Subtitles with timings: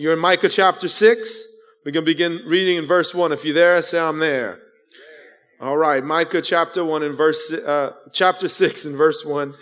[0.00, 1.44] you're in Micah chapter 6.
[1.84, 3.32] We can begin reading in verse 1.
[3.32, 4.58] If you're there, say I'm there.
[5.60, 9.52] All right, Micah chapter 1 and verse, uh, chapter 6 and verse 1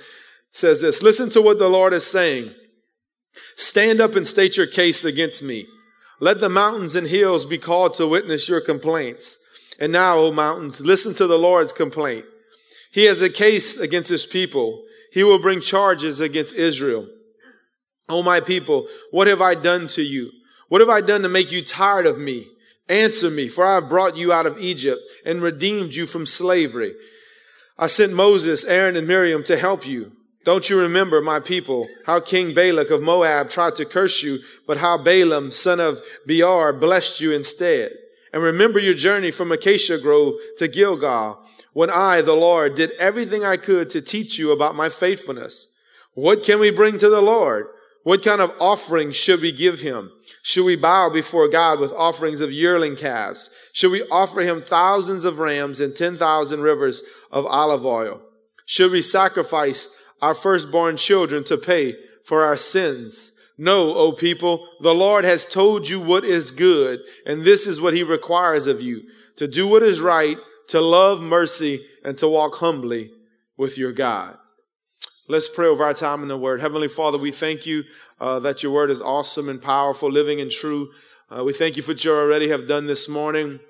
[0.53, 2.55] says this Listen to what the Lord is saying.
[3.57, 5.67] Stand up and state your case against me.
[6.21, 9.39] Let the mountains and hills be called to witness your complaints.
[9.81, 12.27] And now, O mountains, listen to the Lord's complaint.
[12.93, 14.85] He has a case against his people.
[15.13, 17.09] He will bring charges against Israel.
[18.09, 20.31] O my people, what have I done to you?
[20.69, 22.49] What have I done to make you tired of me?
[22.89, 26.95] Answer me, for I have brought you out of Egypt and redeemed you from slavery.
[27.79, 30.13] I sent Moses, Aaron, and Miriam to help you.
[30.45, 34.79] Don't you remember, my people, how King Balak of Moab tried to curse you, but
[34.79, 37.93] how Balaam, son of Beor, blessed you instead?
[38.33, 41.39] And remember your journey from Acacia Grove to Gilgal,
[41.75, 45.69] when I, the Lord, did everything I could to teach you about my faithfulness.
[46.15, 47.67] What can we bring to the Lord?
[48.09, 50.11] What kind of offerings should we give him?
[50.43, 53.51] Should we bow before God with offerings of yearling calves?
[53.75, 58.23] Should we offer him thousands of rams and 10,000 rivers of olive oil?
[58.65, 59.91] Should we sacrifice
[60.23, 63.33] our firstborn children to pay for our sins?
[63.59, 67.93] No, O people, the Lord has told you what is good, and this is what
[67.93, 69.03] he requires of you,
[69.37, 73.11] to do what is right, to love mercy, and to walk humbly
[73.59, 74.39] with your God.
[75.31, 76.63] Let's pray over our time in the Word.
[76.63, 77.85] Heavenly Father, we thank you
[78.19, 80.89] uh, that your Word is awesome and powerful, living and true.
[81.31, 83.61] Uh, we thank you for what you already have done this morning.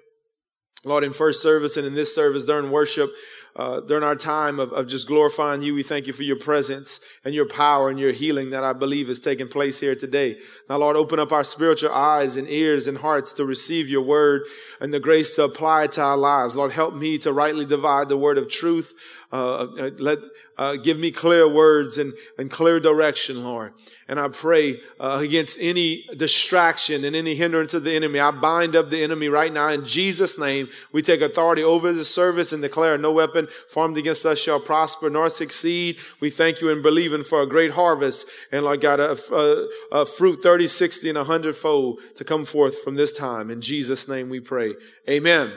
[0.84, 3.11] Lord, in first service and in this service during worship,
[3.56, 7.01] uh, during our time of, of just glorifying you, we thank you for your presence
[7.25, 10.39] and your power and your healing that I believe is taking place here today.
[10.69, 14.42] Now, Lord, open up our spiritual eyes and ears and hearts to receive your word
[14.81, 16.55] and the grace to apply it to our lives.
[16.55, 18.95] Lord, help me to rightly divide the word of truth.
[19.33, 20.19] Uh, uh let
[20.59, 23.73] uh, give me clear words and, and clear direction, Lord.
[24.09, 28.19] And I pray uh, against any distraction and any hindrance of the enemy.
[28.19, 30.69] I bind up the enemy right now in Jesus' name.
[30.92, 35.08] We take authority over the service and declare no weapon formed against us shall prosper
[35.08, 35.98] nor succeed.
[36.20, 40.07] We thank you and believing for a great harvest and Lord God, a, a, a
[40.07, 43.51] fruit 30, 60, and 100 fold to come forth from this time.
[43.51, 44.75] In Jesus' name we pray.
[45.08, 45.52] Amen.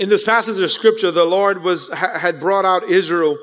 [0.00, 3.36] In this passage of scripture, the Lord was, had brought out Israel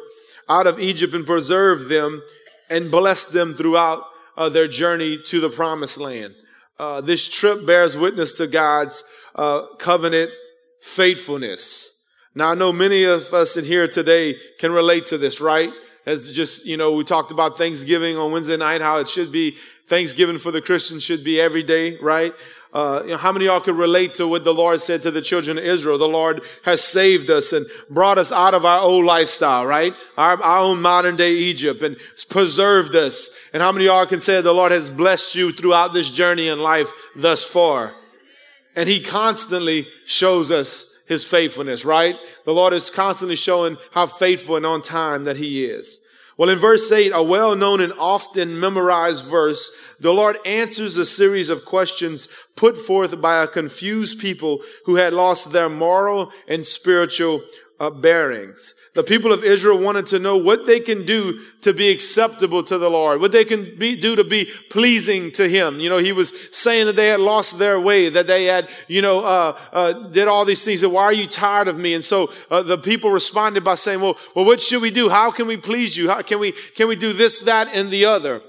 [0.49, 2.23] out of Egypt and preserved them
[2.67, 6.33] and blessed them throughout uh, their journey to the promised land.
[6.79, 9.03] Uh, this trip bears witness to God's
[9.35, 10.31] uh, covenant
[10.81, 12.01] faithfulness.
[12.33, 15.71] Now, I know many of us in here today can relate to this, right?
[16.07, 19.57] As just, you know, we talked about Thanksgiving on Wednesday night, how it should be
[19.85, 22.33] Thanksgiving for the Christian should be every day, right?
[22.73, 25.11] Uh, you know, how many of y'all could relate to what the Lord said to
[25.11, 25.97] the children of Israel?
[25.97, 29.93] The Lord has saved us and brought us out of our old lifestyle, right?
[30.17, 31.95] Our, our own modern day Egypt and
[32.29, 33.29] preserved us.
[33.53, 36.49] And how many of y'all can say the Lord has blessed you throughout this journey
[36.49, 37.95] in life thus far?
[38.75, 42.15] And He constantly shows us His faithfulness, right?
[42.45, 45.99] The Lord is constantly showing how faithful and on time that He is.
[46.37, 51.05] Well, in verse 8, a well known and often memorized verse, the Lord answers a
[51.05, 56.63] series of questions put forth by a confused people who had lost their moral and
[56.63, 57.41] spiritual
[57.79, 58.73] uh, bearings.
[58.95, 62.77] The people of Israel wanted to know what they can do to be acceptable to
[62.77, 65.79] the Lord, what they can be, do to be pleasing to Him.
[65.79, 69.01] You know, He was saying that they had lost their way, that they had, you
[69.01, 70.81] know, uh, uh, did all these things.
[70.81, 71.93] And why are you tired of me?
[71.93, 75.09] And so uh, the people responded by saying, "Well, well, what should we do?
[75.09, 76.09] How can we please you?
[76.09, 78.41] How can we can we do this, that, and the other?"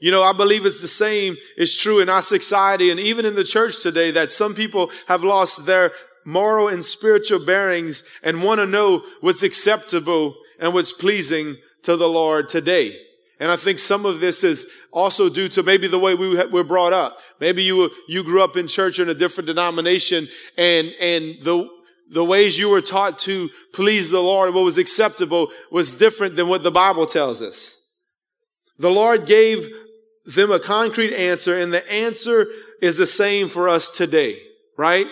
[0.00, 3.34] You know, I believe it's the same is true in our society and even in
[3.34, 5.92] the church today that some people have lost their
[6.24, 12.08] moral and spiritual bearings and want to know what's acceptable and what's pleasing to the
[12.08, 12.96] Lord today.
[13.40, 16.62] And I think some of this is also due to maybe the way we were
[16.62, 17.20] brought up.
[17.40, 21.66] Maybe you were, you grew up in church in a different denomination and, and the,
[22.10, 26.48] the ways you were taught to please the Lord, what was acceptable was different than
[26.48, 27.78] what the Bible tells us.
[28.78, 29.68] The Lord gave
[30.26, 32.46] them a concrete answer and the answer
[32.82, 34.38] is the same for us today,
[34.76, 35.06] right?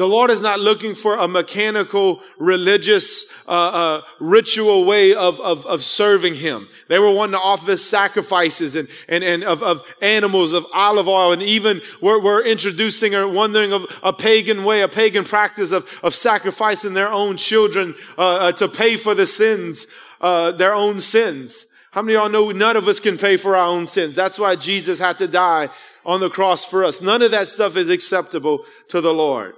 [0.00, 5.66] The Lord is not looking for a mechanical, religious, uh, uh, ritual way of, of,
[5.66, 6.68] of, serving Him.
[6.88, 11.32] They were wanting to offer sacrifices and, and, and of, of animals, of olive oil,
[11.32, 15.86] and even we're, we're introducing or wondering of a pagan way, a pagan practice of,
[16.02, 19.86] of sacrificing their own children uh, uh to pay for the sins,
[20.22, 21.66] uh, their own sins.
[21.90, 24.14] How many of y'all know none of us can pay for our own sins?
[24.14, 25.68] That's why Jesus had to die
[26.06, 27.02] on the cross for us.
[27.02, 29.56] None of that stuff is acceptable to the Lord.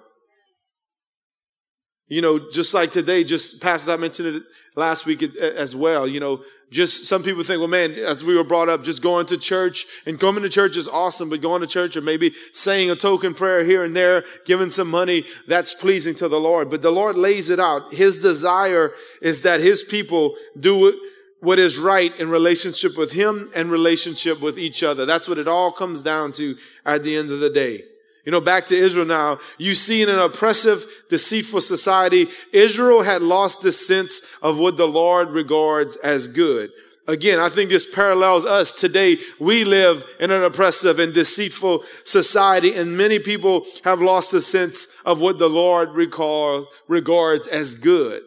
[2.13, 4.43] You know, just like today, just Pastor, I mentioned it
[4.77, 6.07] last week as well.
[6.07, 9.25] You know, just some people think, well, man, as we were brought up, just going
[9.29, 12.91] to church and coming to church is awesome, but going to church or maybe saying
[12.91, 16.69] a token prayer here and there, giving some money, that's pleasing to the Lord.
[16.69, 17.95] But the Lord lays it out.
[17.95, 18.93] His desire
[19.23, 21.01] is that his people do
[21.41, 25.07] what is right in relationship with him and relationship with each other.
[25.07, 27.85] That's what it all comes down to at the end of the day.
[28.25, 33.21] You know, back to Israel now, you see in an oppressive, deceitful society, Israel had
[33.21, 36.71] lost the sense of what the Lord regards as good.
[37.09, 39.19] Again, I think this parallels us today.
[39.41, 44.87] We live in an oppressive and deceitful society, and many people have lost the sense
[45.05, 48.23] of what the Lord recall, regards as good.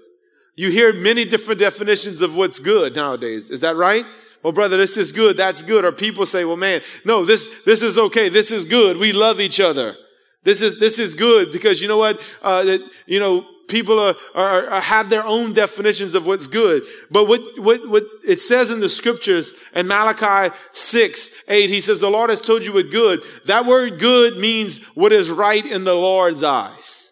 [0.55, 3.49] You hear many different definitions of what's good nowadays.
[3.49, 4.05] Is that right?
[4.45, 5.37] Well, brother, this is good.
[5.37, 5.83] That's good.
[5.83, 8.29] Or people say, well, man, no, this, this is okay.
[8.29, 8.97] This is good.
[8.97, 9.95] We love each other.
[10.43, 12.21] This is, this is good because you know what?
[12.43, 16.83] Uh, that, you know, people are, are, are, have their own definitions of what's good.
[17.09, 21.99] But what, what, what it says in the scriptures in Malachi 6, 8, he says,
[21.99, 23.23] the Lord has told you what good.
[23.47, 27.09] That word good means what is right in the Lord's eyes.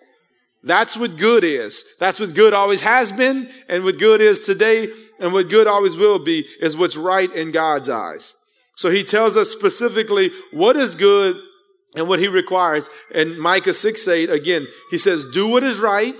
[0.61, 1.83] That's what good is.
[1.99, 4.89] That's what good always has been and what good is today
[5.23, 8.35] and what good always will be is what's right in God's eyes.
[8.75, 11.37] So he tells us specifically what is good
[11.95, 12.89] and what he requires.
[13.15, 16.13] And Micah 6 8, again, he says, Do what is right,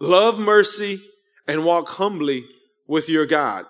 [0.00, 1.04] love mercy,
[1.46, 2.46] and walk humbly
[2.88, 3.66] with your God.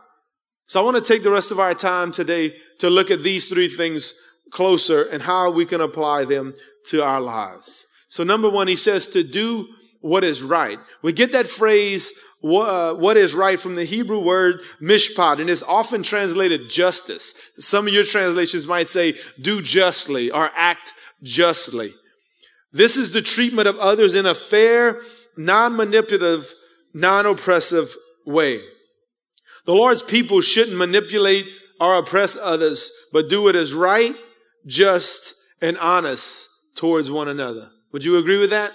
[0.66, 3.48] So I want to take the rest of our time today to look at these
[3.48, 4.14] three things
[4.52, 6.54] closer and how we can apply them
[6.86, 7.88] to our lives.
[8.06, 9.66] So number one, he says to do
[10.02, 10.78] what is right.
[11.02, 16.02] We get that phrase what is right from the Hebrew word mishpat, and it's often
[16.02, 17.34] translated justice.
[17.58, 20.92] Some of your translations might say do justly or act
[21.22, 21.94] justly.
[22.72, 25.00] This is the treatment of others in a fair,
[25.36, 26.52] non-manipulative,
[26.92, 27.94] non-oppressive
[28.26, 28.60] way.
[29.64, 31.46] The Lord's people shouldn't manipulate
[31.80, 34.14] or oppress others, but do what is right,
[34.66, 37.70] just, and honest towards one another.
[37.92, 38.72] Would you agree with that?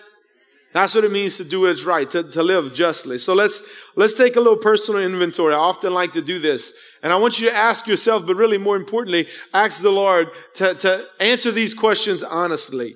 [0.73, 3.17] That's what it means to do what is right, to, to live justly.
[3.17, 3.63] So let's,
[3.95, 5.53] let's take a little personal inventory.
[5.53, 6.73] I often like to do this.
[7.01, 10.73] And I want you to ask yourself, but really more importantly, ask the Lord to,
[10.75, 12.95] to answer these questions honestly.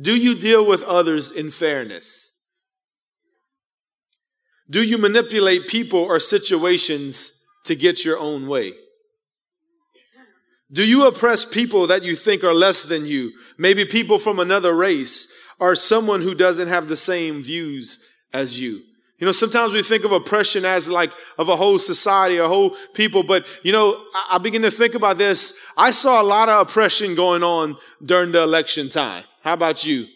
[0.00, 2.32] Do you deal with others in fairness?
[4.68, 7.32] Do you manipulate people or situations
[7.64, 8.74] to get your own way?
[10.72, 13.32] Do you oppress people that you think are less than you?
[13.56, 17.98] Maybe people from another race or someone who doesn't have the same views
[18.32, 18.82] as you.
[19.18, 22.76] You know, sometimes we think of oppression as like of a whole society, a whole
[22.92, 25.54] people, but you know, I, begin to think about this.
[25.76, 29.24] I saw a lot of oppression going on during the election time.
[29.42, 30.06] How about you?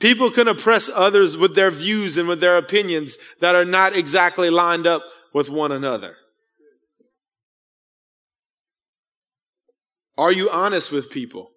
[0.00, 4.48] People can oppress others with their views and with their opinions that are not exactly
[4.48, 5.02] lined up
[5.34, 6.16] with one another.
[10.16, 11.50] Are you honest with people?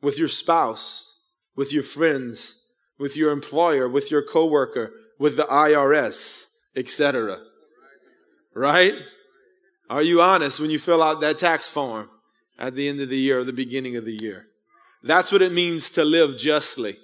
[0.00, 1.20] With your spouse,
[1.56, 2.64] with your friends,
[2.98, 7.38] with your employer, with your coworker, with the IRS, etc.
[8.54, 8.94] Right?
[9.90, 12.10] Are you honest when you fill out that tax form
[12.58, 14.46] at the end of the year or the beginning of the year?
[15.02, 16.98] That's what it means to live justly,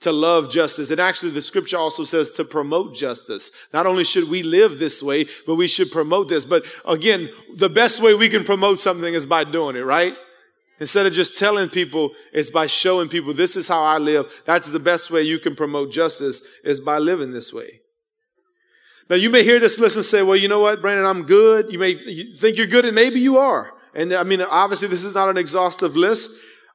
[0.00, 0.90] to love justice.
[0.90, 3.50] And actually, the scripture also says to promote justice.
[3.72, 6.44] Not only should we live this way, but we should promote this.
[6.44, 10.14] But again, the best way we can promote something is by doing it, right?
[10.80, 14.42] Instead of just telling people, it's by showing people this is how I live.
[14.46, 17.80] That's the best way you can promote justice is by living this way.
[19.08, 21.72] Now you may hear this list and say, well, you know what, Brandon, I'm good.
[21.72, 21.94] You may
[22.34, 23.70] think you're good and maybe you are.
[23.94, 26.30] And I mean, obviously this is not an exhaustive list,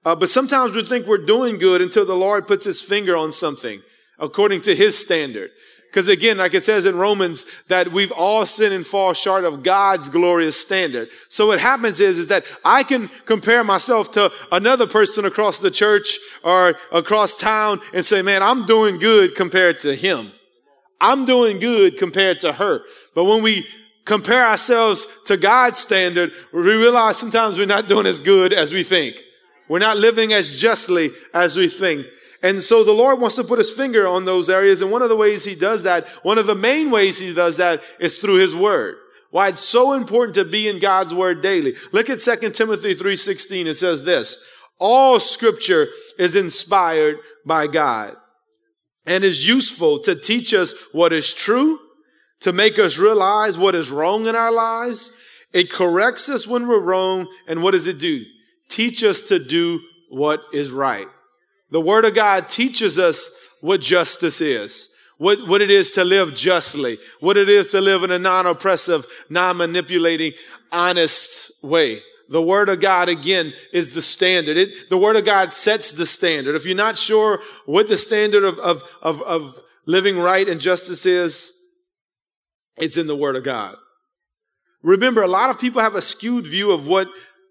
[0.05, 3.31] uh, but sometimes we think we're doing good until the Lord puts his finger on
[3.31, 3.81] something
[4.19, 5.49] according to his standard.
[5.89, 9.63] Because again, like it says in Romans, that we've all sinned and fall short of
[9.63, 11.09] God's glorious standard.
[11.29, 15.71] So what happens is, is that I can compare myself to another person across the
[15.71, 20.31] church or across town and say, man, I'm doing good compared to him.
[20.99, 22.81] I'm doing good compared to her.
[23.15, 23.65] But when we
[24.05, 28.83] compare ourselves to God's standard, we realize sometimes we're not doing as good as we
[28.83, 29.21] think.
[29.67, 32.07] We're not living as justly as we think.
[32.43, 34.81] And so the Lord wants to put his finger on those areas.
[34.81, 37.57] And one of the ways he does that, one of the main ways he does
[37.57, 38.95] that is through his word.
[39.31, 41.75] Why it's so important to be in God's word daily.
[41.91, 43.65] Look at 2 Timothy 3.16.
[43.65, 44.39] It says this,
[44.79, 48.15] all scripture is inspired by God
[49.05, 51.79] and is useful to teach us what is true,
[52.41, 55.11] to make us realize what is wrong in our lives.
[55.53, 57.27] It corrects us when we're wrong.
[57.47, 58.23] And what does it do?
[58.69, 59.79] Teach us to do
[60.09, 61.07] what is right.
[61.69, 63.29] The Word of God teaches us
[63.61, 64.93] what justice is.
[65.17, 69.05] what, what it is to live justly, what it is to live in a non-oppressive,
[69.29, 70.33] non-manipulating,
[70.71, 72.01] honest way.
[72.29, 74.57] The Word of God, again, is the standard.
[74.57, 76.55] It, the Word of God sets the standard.
[76.55, 81.05] If you're not sure what the standard of, of, of, of living right and justice
[81.05, 81.53] is,
[82.75, 83.75] it's in the Word of God.
[84.83, 87.07] Remember, a lot of people have a skewed view of what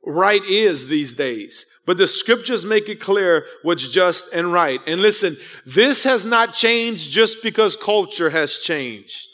[0.07, 1.67] right is these days.
[1.85, 4.81] But the scriptures make it clear what's just and right.
[4.87, 9.29] And listen, this has not changed just because culture has changed.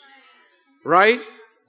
[0.85, 1.21] Right?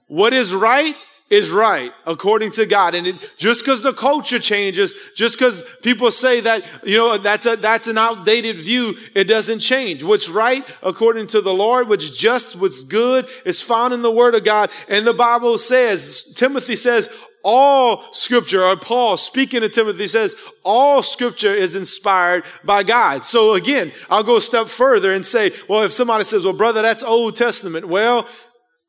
[0.08, 0.96] What is right
[1.30, 2.94] is right according to God.
[2.94, 7.46] And it, just because the culture changes, just because people say that, you know, that's
[7.46, 10.04] a, that's an outdated view, it doesn't change.
[10.04, 14.34] What's right according to the Lord, what's just, what's good is found in the word
[14.34, 14.70] of God.
[14.88, 17.08] And the Bible says, Timothy says,
[17.44, 20.34] all scripture, or Paul speaking to Timothy says,
[20.64, 23.24] all scripture is inspired by God.
[23.24, 26.82] So again, I'll go a step further and say, well, if somebody says, well, brother,
[26.82, 27.86] that's Old Testament.
[27.86, 28.26] Well,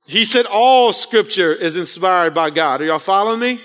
[0.07, 2.81] he said all scripture is inspired by God.
[2.81, 3.59] Are y'all following me?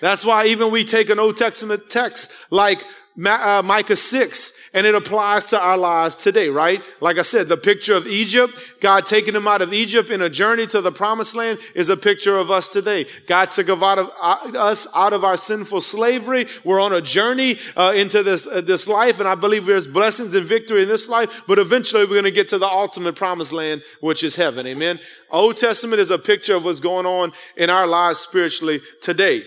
[0.00, 2.86] That's why even we take an Old Testament text like
[3.26, 6.82] uh, Micah 6 and it applies to our lives today, right?
[7.00, 10.30] Like I said, the picture of Egypt, God taking them out of Egypt in a
[10.30, 13.06] journey to the promised land is a picture of us today.
[13.26, 16.46] God took out of, uh, us out of our sinful slavery.
[16.64, 20.34] We're on a journey uh, into this, uh, this life, and I believe there's blessings
[20.34, 23.52] and victory in this life, but eventually we're going to get to the ultimate promised
[23.52, 24.66] land, which is heaven.
[24.66, 25.00] Amen.
[25.30, 29.44] Old Testament is a picture of what's going on in our lives spiritually today.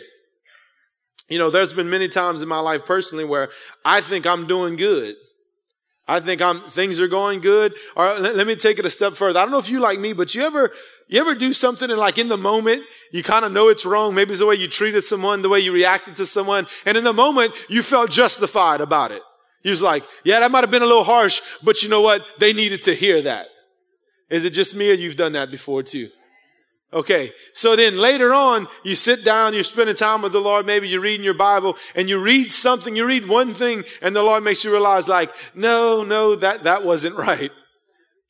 [1.29, 3.49] You know, there's been many times in my life personally where
[3.85, 5.15] I think I'm doing good.
[6.07, 7.73] I think I'm, things are going good.
[7.95, 9.39] Or let, let me take it a step further.
[9.39, 10.71] I don't know if you like me, but you ever,
[11.07, 14.13] you ever do something and like in the moment, you kind of know it's wrong.
[14.13, 16.67] Maybe it's the way you treated someone, the way you reacted to someone.
[16.85, 19.21] And in the moment, you felt justified about it.
[19.63, 22.21] You was like, yeah, that might have been a little harsh, but you know what?
[22.37, 23.47] They needed to hear that.
[24.29, 26.09] Is it just me or you've done that before too?
[26.93, 27.33] Okay.
[27.53, 30.65] So then later on, you sit down, you're spending time with the Lord.
[30.65, 34.21] Maybe you're reading your Bible and you read something, you read one thing and the
[34.21, 37.51] Lord makes you realize like, no, no, that, that wasn't right.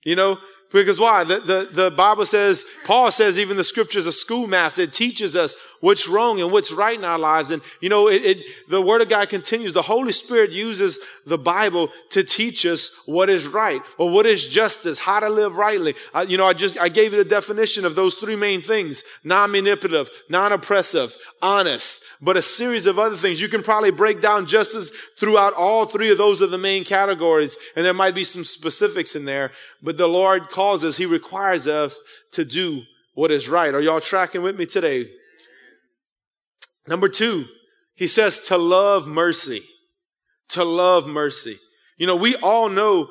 [0.05, 0.37] You know,
[0.79, 1.23] because why?
[1.23, 4.81] The, the, the Bible says, Paul says even the scripture is a schoolmaster.
[4.81, 7.51] It teaches us what's wrong and what's right in our lives.
[7.51, 8.37] And, you know, it, it,
[8.69, 9.73] the word of God continues.
[9.73, 14.47] The Holy Spirit uses the Bible to teach us what is right or what is
[14.47, 15.93] justice, how to live rightly.
[16.13, 19.03] I, you know, I just, I gave you the definition of those three main things.
[19.23, 23.41] Non-manipulative, non-oppressive, honest, but a series of other things.
[23.41, 27.57] You can probably break down justice throughout all three of those are the main categories.
[27.75, 29.51] And there might be some specifics in there,
[29.81, 31.97] but the Lord calls us, He requires us
[32.31, 33.73] to do what is right.
[33.73, 35.09] Are y'all tracking with me today?
[36.87, 37.45] Number two,
[37.95, 39.63] He says to love mercy.
[40.49, 41.57] To love mercy.
[41.97, 43.09] You know, we all know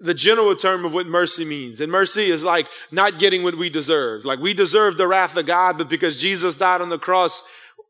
[0.00, 1.80] the general term of what mercy means.
[1.80, 4.24] And mercy is like not getting what we deserve.
[4.24, 7.42] Like we deserve the wrath of God, but because Jesus died on the cross,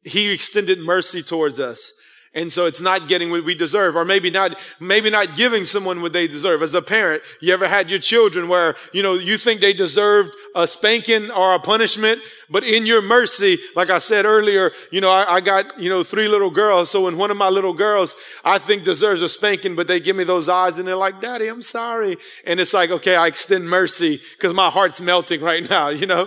[0.02, 1.92] He extended mercy towards us.
[2.34, 6.02] And so it's not getting what we deserve, or maybe not, maybe not giving someone
[6.02, 6.62] what they deserve.
[6.62, 10.34] As a parent, you ever had your children where, you know, you think they deserved
[10.56, 15.10] a spanking or a punishment, but in your mercy, like I said earlier, you know,
[15.10, 16.90] I, I got, you know, three little girls.
[16.90, 20.16] So when one of my little girls, I think deserves a spanking, but they give
[20.16, 22.16] me those eyes and they're like, daddy, I'm sorry.
[22.44, 26.26] And it's like, okay, I extend mercy because my heart's melting right now, you know,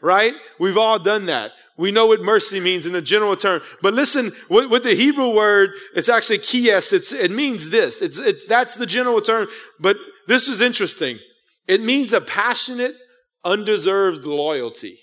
[0.00, 0.34] right?
[0.60, 1.50] We've all done that.
[1.78, 3.62] We know what mercy means in a general term.
[3.80, 6.92] But listen, with, the Hebrew word, it's actually kies.
[6.92, 8.02] It's, it means this.
[8.02, 9.46] It's, it's, that's the general term.
[9.78, 11.20] But this is interesting.
[11.68, 12.96] It means a passionate,
[13.44, 14.98] undeserved loyalty.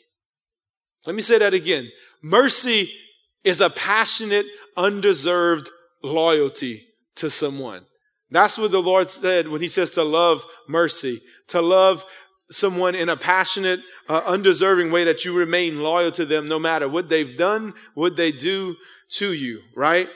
[1.06, 1.90] Let me say that again.
[2.22, 2.92] Mercy
[3.46, 5.70] is a passionate, undeserved
[6.04, 7.86] loyalty to someone.
[8.32, 12.06] That's what the Lord said when he says to love mercy, to love
[12.52, 16.88] someone in a passionate, uh, undeserving way that you remain loyal to them no matter
[16.88, 18.76] what they've done, what they do
[19.10, 20.10] to you, right?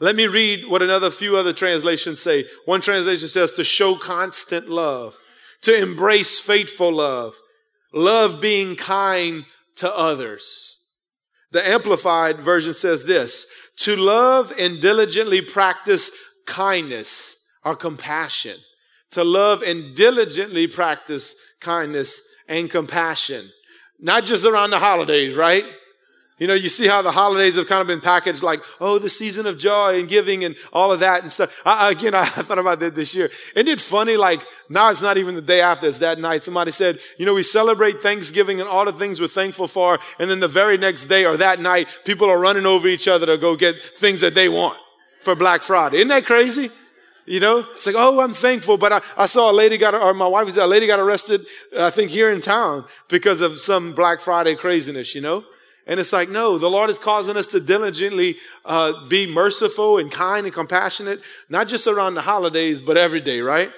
[0.00, 2.46] Let me read what another few other translations say.
[2.64, 5.16] One translation says to show constant love,
[5.62, 7.36] to embrace faithful love,
[7.92, 9.44] love being kind
[9.76, 10.78] to others.
[11.52, 13.46] The amplified version says this,
[13.76, 16.10] to love and diligently practice
[16.46, 18.56] kindness or compassion
[19.12, 23.50] to love and diligently practice kindness and compassion.
[23.98, 25.64] Not just around the holidays, right?
[26.38, 29.08] You know, you see how the holidays have kind of been packaged like, oh, the
[29.08, 31.62] season of joy and giving and all of that and stuff.
[31.64, 33.30] I, again, I thought about that this year.
[33.54, 34.16] Isn't it funny?
[34.16, 36.42] Like, now it's not even the day after, it's that night.
[36.42, 40.00] Somebody said, you know, we celebrate Thanksgiving and all the things we're thankful for.
[40.18, 43.26] And then the very next day or that night, people are running over each other
[43.26, 44.78] to go get things that they want
[45.20, 45.98] for Black Friday.
[45.98, 46.70] Isn't that crazy?
[47.24, 48.76] You know, it's like, oh, I'm thankful.
[48.76, 51.46] But I, I saw a lady got, or my wife said, a lady got arrested,
[51.76, 55.44] I think here in town because of some Black Friday craziness, you know?
[55.86, 60.10] And it's like, no, the Lord is causing us to diligently uh, be merciful and
[60.10, 63.70] kind and compassionate, not just around the holidays, but every day, right?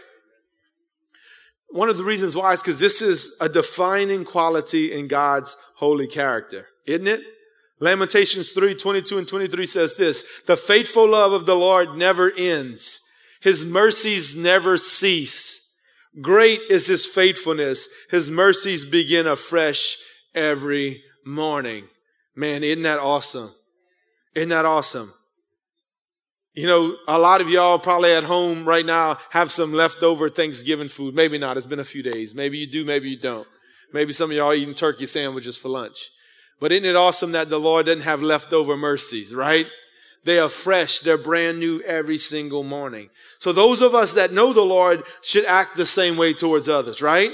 [1.71, 6.07] One of the reasons why is because this is a defining quality in God's holy
[6.07, 7.23] character, isn't it?
[7.81, 13.01] Lamentations 3 22 and 23 says this The faithful love of the Lord never ends,
[13.45, 15.71] His mercies never cease.
[16.23, 19.99] Great is His faithfulness, His mercies begin afresh
[20.35, 21.85] every morning.
[22.35, 23.53] Man, isn't that awesome?
[24.35, 25.13] Isn't that awesome?
[26.55, 30.89] You know, a lot of y'all probably at home right now have some leftover Thanksgiving
[30.89, 31.15] food.
[31.15, 31.59] Maybe not.
[31.59, 32.35] It's been a few days.
[32.35, 33.47] Maybe you do, maybe you don't.
[33.93, 36.11] Maybe some of y'all eating turkey sandwiches for lunch.
[36.61, 39.67] But isn't it awesome that the Lord doesn't have leftover mercies, right?
[40.25, 41.01] They are fresh.
[41.01, 43.11] They're brand new every single morning.
[43.39, 47.03] So those of us that know the Lord should act the same way towards others,
[47.03, 47.31] right?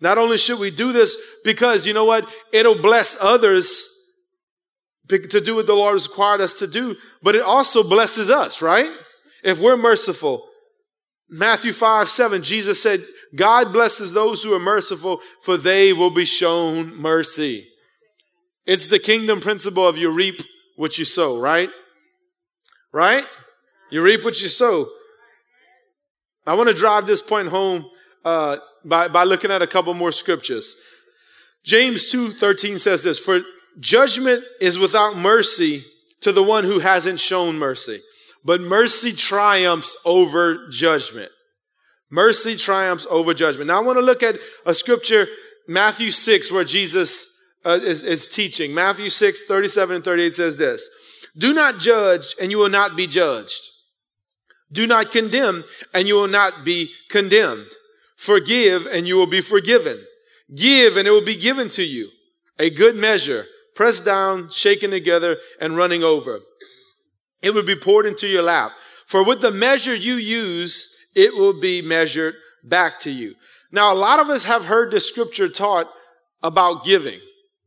[0.00, 2.28] Not only should we do this because you know what?
[2.52, 3.92] It'll bless others
[5.08, 8.60] to do what the Lord has required us to do, but it also blesses us,
[8.60, 8.90] right?
[9.44, 10.48] If we're merciful.
[11.28, 13.04] Matthew 5, 7, Jesus said,
[13.34, 17.68] God blesses those who are merciful, for they will be shown mercy.
[18.64, 20.40] It's the kingdom principle of you reap
[20.76, 21.70] what you sow, right?
[22.96, 23.26] Right?
[23.90, 24.88] You reap what you sow.
[26.46, 27.84] I want to drive this point home
[28.24, 30.74] uh, by, by looking at a couple more scriptures.
[31.62, 33.42] James 2 13 says this For
[33.78, 35.84] Judgment is without mercy
[36.22, 38.00] to the one who hasn't shown mercy,
[38.42, 41.30] but mercy triumphs over judgment.
[42.10, 43.68] Mercy triumphs over judgment.
[43.68, 45.28] Now I want to look at a scripture,
[45.68, 47.26] Matthew 6, where Jesus
[47.62, 48.72] uh, is, is teaching.
[48.72, 50.88] Matthew 6, 37 and 38 says this.
[51.36, 53.60] Do not judge and you will not be judged.
[54.72, 55.64] Do not condemn
[55.94, 57.68] and you will not be condemned.
[58.16, 60.04] Forgive and you will be forgiven.
[60.54, 62.10] Give and it will be given to you.
[62.58, 66.40] A good measure, pressed down, shaken together, and running over.
[67.42, 68.72] It will be poured into your lap.
[69.06, 72.34] For with the measure you use, it will be measured
[72.64, 73.34] back to you.
[73.70, 75.86] Now, a lot of us have heard the scripture taught
[76.42, 77.20] about giving.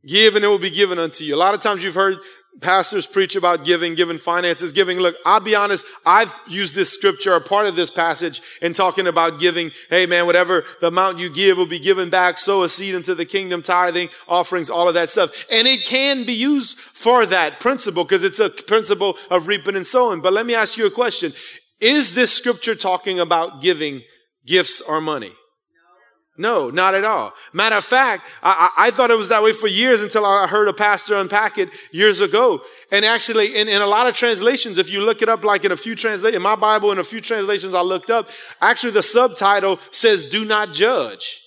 [0.06, 1.36] Give and it will be given unto you.
[1.36, 2.18] A lot of times you've heard
[2.62, 4.98] pastors preach about giving, giving finances, giving.
[5.00, 5.86] Look, I'll be honest.
[6.06, 9.72] I've used this scripture or part of this passage in talking about giving.
[9.90, 12.38] Hey man, whatever the amount you give will be given back.
[12.38, 15.46] Sow a seed into the kingdom, tithing, offerings, all of that stuff.
[15.50, 19.88] And it can be used for that principle because it's a principle of reaping and
[19.88, 20.22] sowing.
[20.22, 21.34] But let me ask you a question.
[21.80, 24.02] Is this scripture talking about giving
[24.46, 25.34] gifts or money?
[26.40, 27.34] No, not at all.
[27.52, 30.70] Matter of fact, I, I, thought it was that way for years until I heard
[30.70, 32.62] a pastor unpack it years ago.
[32.94, 35.74] And actually, in, in a lot of translations, if you look it up, like in
[35.74, 38.30] a few translations, in my Bible, in a few translations I looked up,
[38.62, 41.42] actually the subtitle says, do not judge.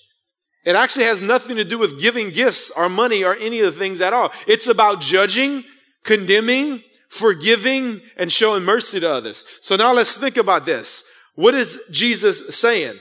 [0.67, 3.79] It actually has nothing to do with giving gifts or money or any of the
[3.79, 4.31] things at all.
[4.47, 5.65] It's about judging,
[6.05, 9.47] condemning, forgiving, and showing mercy to others.
[9.63, 11.03] So now let's think about this.
[11.35, 12.99] What is Jesus saying?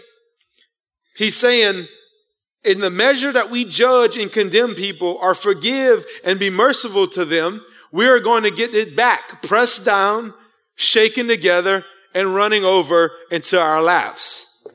[1.15, 1.87] He's saying,
[2.63, 7.25] in the measure that we judge and condemn people or forgive and be merciful to
[7.25, 10.33] them, we are going to get it back, pressed down,
[10.75, 14.65] shaken together, and running over into our laps.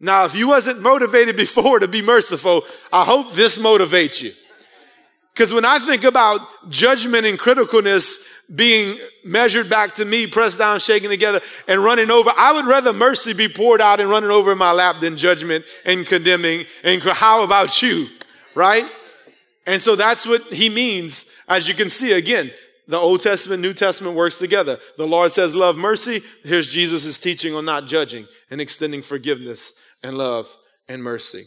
[0.00, 4.32] Now, if you wasn't motivated before to be merciful, I hope this motivates you.
[5.32, 10.78] Because when I think about judgment and criticalness being measured back to me, pressed down,
[10.78, 12.30] shaken together, and running over.
[12.36, 15.64] I would rather mercy be poured out and running over in my lap than judgment
[15.84, 16.66] and condemning.
[16.84, 18.08] And how about you?
[18.54, 18.84] Right?
[19.66, 21.30] And so that's what he means.
[21.48, 22.50] As you can see, again,
[22.88, 24.78] the Old Testament, New Testament works together.
[24.98, 26.22] The Lord says, love mercy.
[26.42, 30.54] Here's Jesus' teaching on not judging and extending forgiveness and love
[30.88, 31.46] and mercy.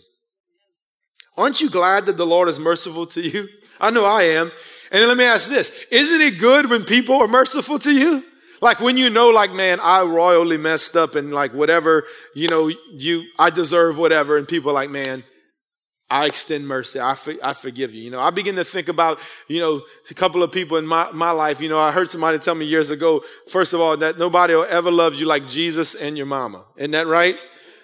[1.37, 3.47] Aren't you glad that the Lord is merciful to you?
[3.79, 4.51] I know I am.
[4.91, 5.85] And let me ask this.
[5.91, 8.23] Isn't it good when people are merciful to you?
[8.61, 12.71] Like when you know, like, man, I royally messed up and like whatever, you know,
[12.93, 14.37] you, I deserve whatever.
[14.37, 15.23] And people are like, man,
[16.09, 16.99] I extend mercy.
[16.99, 18.03] I, for, I forgive you.
[18.03, 21.11] You know, I begin to think about, you know, a couple of people in my,
[21.11, 21.59] my life.
[21.59, 24.67] You know, I heard somebody tell me years ago, first of all, that nobody will
[24.69, 26.63] ever love you like Jesus and your mama.
[26.77, 27.35] Isn't that right?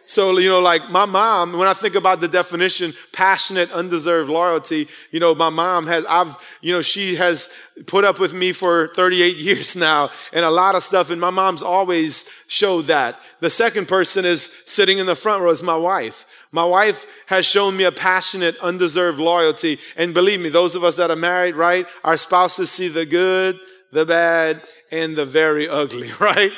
[0.05, 4.87] So, you know, like my mom, when I think about the definition, passionate, undeserved loyalty,
[5.11, 7.49] you know, my mom has, I've, you know, she has
[7.85, 11.09] put up with me for 38 years now and a lot of stuff.
[11.09, 13.19] And my mom's always showed that.
[13.39, 16.25] The second person is sitting in the front row is my wife.
[16.51, 19.79] My wife has shown me a passionate, undeserved loyalty.
[19.95, 21.87] And believe me, those of us that are married, right?
[22.03, 23.57] Our spouses see the good,
[23.91, 24.61] the bad,
[24.91, 26.51] and the very ugly, right?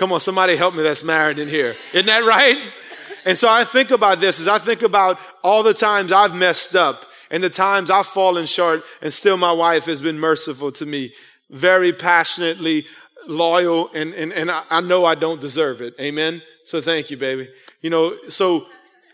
[0.00, 1.76] Come on, somebody help me that's married in here.
[1.92, 2.58] Isn't that right?
[3.26, 6.74] And so I think about this as I think about all the times I've messed
[6.74, 10.86] up and the times I've fallen short, and still my wife has been merciful to
[10.86, 11.12] me,
[11.50, 12.86] very passionately
[13.28, 15.94] loyal, and, and, and I, I know I don't deserve it.
[16.00, 16.40] Amen.
[16.64, 17.50] So thank you, baby.
[17.82, 18.64] You know, so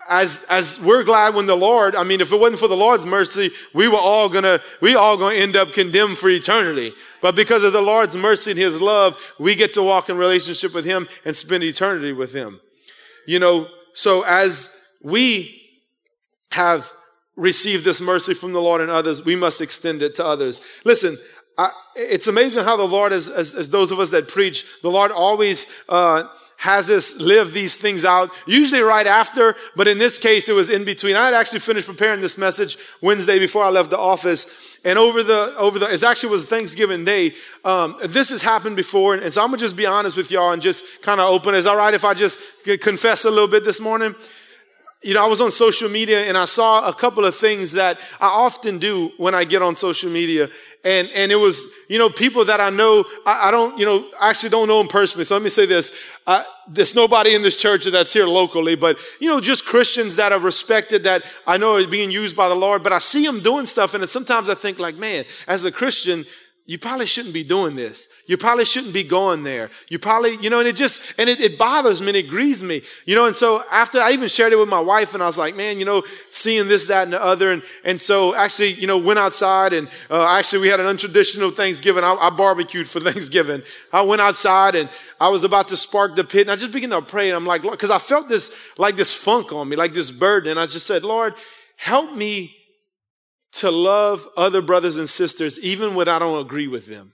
[0.08, 3.06] as as we're glad when the Lord, I mean, if it wasn't for the Lord's
[3.06, 6.92] mercy, we were all gonna we all gonna end up condemned for eternity.
[7.20, 10.74] But because of the Lord's mercy and His love, we get to walk in relationship
[10.74, 12.60] with Him and spend eternity with Him.
[13.26, 15.62] You know, so as we
[16.52, 16.90] have
[17.36, 20.60] received this mercy from the Lord and others, we must extend it to others.
[20.84, 21.16] Listen,
[21.58, 24.90] I, it's amazing how the Lord, as, as, as, those of us that preach, the
[24.90, 26.24] Lord always uh,
[26.56, 30.70] has us live these things out, usually right after, but in this case, it was
[30.70, 31.14] in between.
[31.14, 34.78] I had actually finished preparing this message Wednesday before I left the office.
[34.84, 37.34] And over the, over the, it actually was Thanksgiving Day.
[37.64, 39.14] Um, this has happened before.
[39.14, 41.54] And so I'm going to just be honest with y'all and just kind of open.
[41.54, 42.40] Is all right if I just
[42.80, 44.14] confess a little bit this morning?
[45.02, 47.98] You know, I was on social media and I saw a couple of things that
[48.20, 50.48] I often do when I get on social media.
[50.84, 54.08] And, and it was, you know, people that I know, I, I don't, you know,
[54.20, 55.24] I actually don't know them personally.
[55.24, 55.92] So let me say this.
[56.26, 60.32] Uh, there's nobody in this church that's here locally, but, you know, just Christians that
[60.32, 63.40] are respected that I know are being used by the Lord, but I see them
[63.40, 63.94] doing stuff.
[63.94, 66.24] And sometimes I think like, man, as a Christian,
[66.68, 68.08] you probably shouldn't be doing this.
[68.26, 69.70] You probably shouldn't be going there.
[69.88, 72.60] You probably, you know, and it just, and it, it, bothers me and it grieves
[72.60, 75.26] me, you know, and so after I even shared it with my wife and I
[75.26, 76.02] was like, man, you know,
[76.32, 77.52] seeing this, that, and the other.
[77.52, 81.54] And, and so actually, you know, went outside and uh, actually we had an untraditional
[81.54, 82.02] Thanksgiving.
[82.02, 83.62] I, I barbecued for Thanksgiving.
[83.92, 84.88] I went outside and
[85.20, 87.28] I was about to spark the pit and I just began to pray.
[87.28, 90.50] And I'm like, because I felt this, like this funk on me, like this burden.
[90.50, 91.34] And I just said, Lord,
[91.76, 92.55] help me
[93.60, 97.12] to love other brothers and sisters even when I don't agree with them.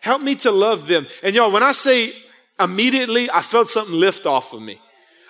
[0.00, 1.06] Help me to love them.
[1.22, 2.12] And y'all, when I say
[2.60, 4.80] immediately, I felt something lift off of me.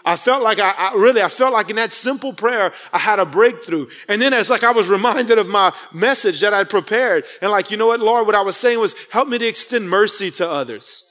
[0.04, 3.18] I felt like I, I, really, I felt like in that simple prayer, I had
[3.18, 3.88] a breakthrough.
[4.08, 7.24] And then it's like I was reminded of my message that I prepared.
[7.42, 9.90] And like, you know what, Lord, what I was saying was help me to extend
[9.90, 11.05] mercy to others.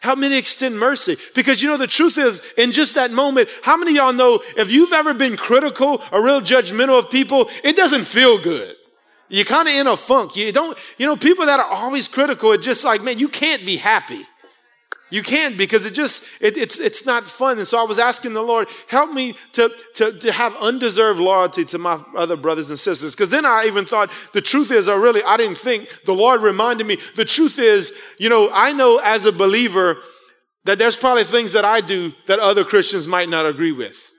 [0.00, 1.16] Help me to extend mercy.
[1.34, 4.72] Because you know, the truth is, in just that moment, how many y'all know if
[4.72, 8.76] you've ever been critical or real judgmental of people, it doesn't feel good.
[9.28, 10.36] You're kind of in a funk.
[10.36, 13.64] You don't, you know, people that are always critical, it's just like, man, you can't
[13.64, 14.26] be happy.
[15.10, 17.58] You can't because it just it, it's it's not fun.
[17.58, 21.64] And so I was asking the Lord, help me to to, to have undeserved loyalty
[21.66, 23.14] to my other brothers and sisters.
[23.14, 26.42] Because then I even thought the truth is, or really I didn't think the Lord
[26.42, 26.98] reminded me.
[27.16, 29.98] The truth is, you know, I know as a believer
[30.64, 34.12] that there's probably things that I do that other Christians might not agree with,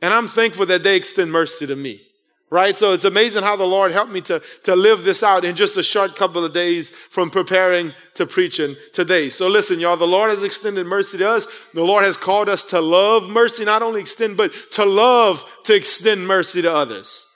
[0.00, 2.06] and I'm thankful that they extend mercy to me
[2.50, 2.76] right?
[2.76, 5.76] So it's amazing how the Lord helped me to, to live this out in just
[5.76, 9.28] a short couple of days from preparing to preaching today.
[9.28, 11.46] So listen, y'all, the Lord has extended mercy to us.
[11.74, 15.74] The Lord has called us to love mercy, not only extend, but to love to
[15.74, 17.26] extend mercy to others.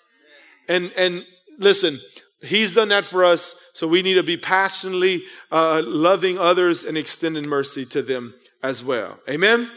[0.69, 1.27] And, and
[1.59, 1.99] listen,
[2.43, 6.97] He's done that for us, so we need to be passionately uh, loving others and
[6.97, 9.19] extending mercy to them as well.
[9.29, 9.71] Amen?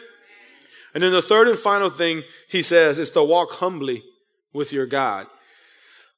[0.93, 4.03] And then the third and final thing he says is to walk humbly
[4.53, 5.27] with your God.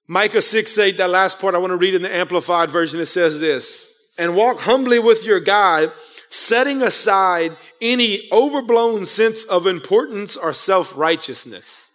[0.08, 3.00] Micah 6 8, that last part I want to read in the Amplified Version.
[3.00, 5.92] It says this And walk humbly with your God,
[6.30, 11.92] setting aside any overblown sense of importance or self righteousness.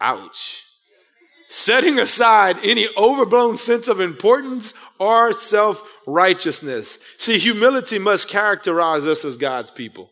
[0.00, 0.64] Ouch.
[1.48, 6.98] Setting aside any overblown sense of importance or self righteousness.
[7.18, 10.11] See, humility must characterize us as God's people.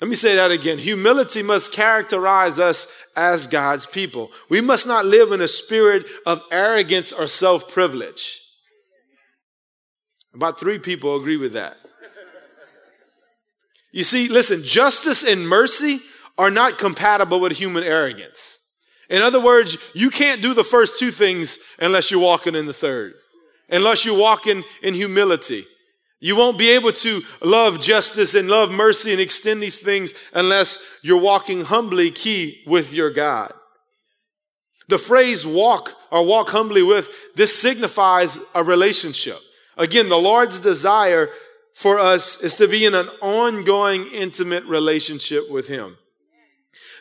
[0.00, 0.78] Let me say that again.
[0.78, 4.30] Humility must characterize us as God's people.
[4.48, 8.40] We must not live in a spirit of arrogance or self privilege.
[10.32, 11.76] About three people agree with that.
[13.92, 16.00] You see, listen, justice and mercy
[16.38, 18.58] are not compatible with human arrogance.
[19.10, 22.72] In other words, you can't do the first two things unless you're walking in the
[22.72, 23.14] third,
[23.68, 25.66] unless you're walking in humility.
[26.20, 30.78] You won't be able to love justice and love mercy and extend these things unless
[31.02, 33.52] you're walking humbly key with your God.
[34.88, 39.38] The phrase walk or walk humbly with, this signifies a relationship.
[39.78, 41.30] Again, the Lord's desire
[41.72, 45.96] for us is to be in an ongoing intimate relationship with Him.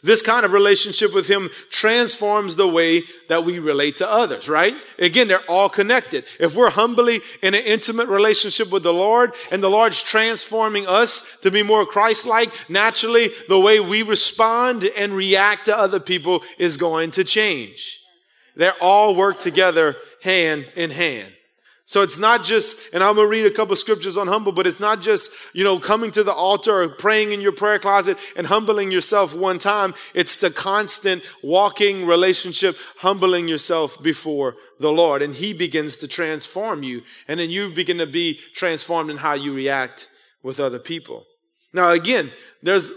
[0.01, 4.75] This kind of relationship with Him transforms the way that we relate to others, right?
[4.97, 6.23] Again, they're all connected.
[6.39, 11.37] If we're humbly in an intimate relationship with the Lord and the Lord's transforming us
[11.41, 16.43] to be more Christ like, naturally, the way we respond and react to other people
[16.57, 17.99] is going to change.
[18.55, 21.33] They're all work together hand in hand.
[21.89, 24.79] So it's not just, and I'm to read a couple scriptures on humble, but it's
[24.79, 28.45] not just, you know, coming to the altar or praying in your prayer closet and
[28.45, 29.95] humbling yourself one time.
[30.13, 35.23] It's the constant walking relationship, humbling yourself before the Lord.
[35.23, 37.01] And He begins to transform you.
[37.27, 40.09] And then you begin to be transformed in how you react
[40.43, 41.25] with other people.
[41.73, 42.29] Now, again,
[42.61, 42.91] there's,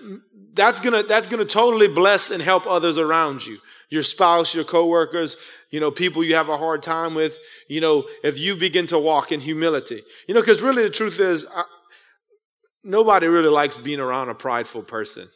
[0.53, 3.57] that's gonna, that's gonna totally bless and help others around you.
[3.93, 5.37] Your spouse, your coworkers,
[5.71, 8.99] you know, people you have a hard time with, you know, if you begin to
[8.99, 10.03] walk in humility.
[10.27, 11.65] You know, because really the truth is, I,
[12.83, 15.29] nobody really likes being around a prideful person.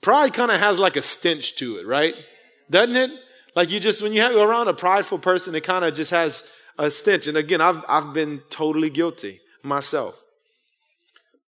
[0.00, 2.14] Pride kind of has like a stench to it, right?
[2.70, 3.10] Doesn't it?
[3.54, 6.50] Like you just, when you have around a prideful person, it kind of just has
[6.78, 7.26] a stench.
[7.26, 10.25] And again, I've, I've been totally guilty myself.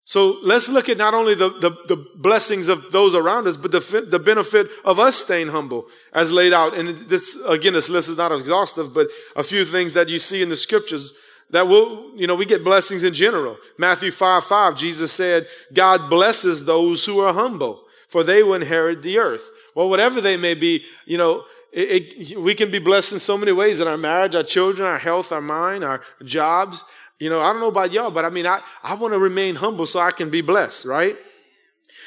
[0.09, 3.71] So let's look at not only the, the, the, blessings of those around us, but
[3.71, 6.75] the, the benefit of us staying humble as laid out.
[6.75, 10.41] And this, again, this list is not exhaustive, but a few things that you see
[10.41, 11.13] in the scriptures
[11.51, 13.55] that will, you know, we get blessings in general.
[13.77, 19.03] Matthew 5, 5, Jesus said, God blesses those who are humble, for they will inherit
[19.03, 19.51] the earth.
[19.75, 23.37] Well, whatever they may be, you know, it, it, we can be blessed in so
[23.37, 26.83] many ways in our marriage, our children, our health, our mind, our jobs.
[27.19, 29.55] You know, I don't know about y'all, but I mean, I, I want to remain
[29.55, 31.17] humble so I can be blessed, right?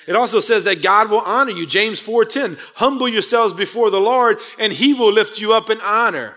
[0.09, 1.66] It also says that God will honor you.
[1.66, 6.37] James 4:10, humble yourselves before the Lord and he will lift you up in honor.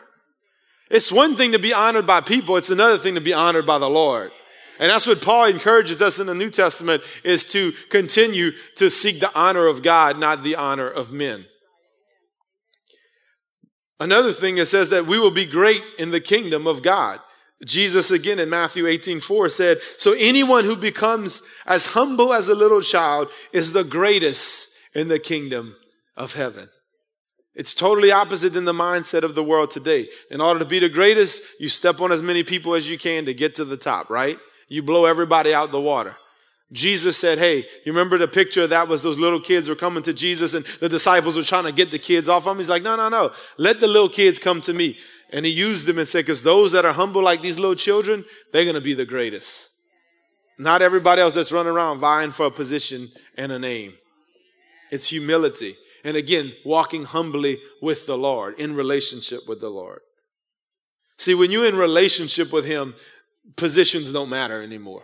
[0.89, 3.79] It's one thing to be honored by people, it's another thing to be honored by
[3.79, 4.31] the Lord.
[4.77, 9.21] And that's what Paul encourages us in the New Testament is to continue to seek
[9.21, 11.45] the honor of God, not the honor of men.
[14.01, 17.21] Another thing it says that we will be great in the kingdom of God.
[17.65, 22.55] Jesus again in Matthew 18, 4 said, So anyone who becomes as humble as a
[22.55, 25.75] little child is the greatest in the kingdom
[26.15, 26.69] of heaven.
[27.55, 30.09] It's totally opposite than the mindset of the world today.
[30.29, 33.25] In order to be the greatest, you step on as many people as you can
[33.25, 34.37] to get to the top, right?
[34.67, 36.15] You blow everybody out the water.
[36.71, 40.13] Jesus said, Hey, you remember the picture that was those little kids were coming to
[40.13, 42.57] Jesus and the disciples were trying to get the kids off him?
[42.57, 43.31] He's like, No, no, no.
[43.57, 44.97] Let the little kids come to me.
[45.31, 48.25] And he used them and said, because those that are humble like these little children,
[48.51, 49.71] they're going to be the greatest.
[50.57, 53.93] Not everybody else that's running around vying for a position and a name.
[54.91, 55.77] It's humility.
[56.03, 60.01] And again, walking humbly with the Lord, in relationship with the Lord.
[61.17, 62.93] See, when you're in relationship with Him,
[63.55, 65.03] positions don't matter anymore.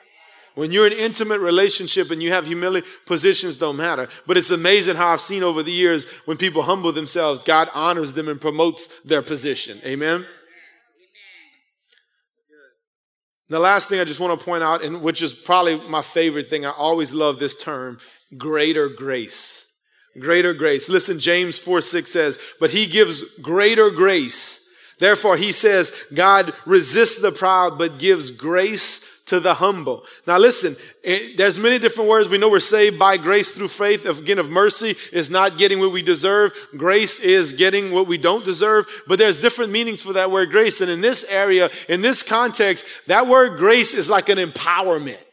[0.55, 4.09] When you're in intimate relationship and you have humility, positions don't matter.
[4.27, 8.13] But it's amazing how I've seen over the years when people humble themselves, God honors
[8.13, 9.79] them and promotes their position.
[9.85, 10.25] Amen.
[13.47, 16.47] The last thing I just want to point out, and which is probably my favorite
[16.47, 17.99] thing, I always love this term
[18.37, 19.67] greater grace.
[20.19, 20.89] Greater grace.
[20.89, 24.69] Listen, James 4 6 says, But he gives greater grace.
[24.99, 30.03] Therefore, he says, God resists the proud, but gives grace to the humble.
[30.27, 32.27] Now listen, it, there's many different words.
[32.27, 34.05] We know we're saved by grace through faith.
[34.05, 36.51] Again, of mercy is not getting what we deserve.
[36.75, 38.87] Grace is getting what we don't deserve.
[39.07, 40.81] But there's different meanings for that word grace.
[40.81, 45.23] And in this area, in this context, that word grace is like an empowerment.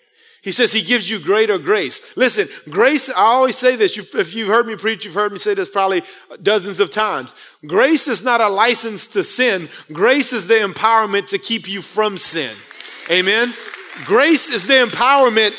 [0.43, 2.17] He says he gives you greater grace.
[2.17, 3.99] Listen, grace, I always say this.
[3.99, 6.05] If you've heard me preach, you've heard me say this probably
[6.41, 7.35] dozens of times.
[7.67, 9.69] Grace is not a license to sin.
[9.93, 12.55] Grace is the empowerment to keep you from sin.
[13.11, 13.55] Amen.
[14.05, 15.55] Grace is the empowerment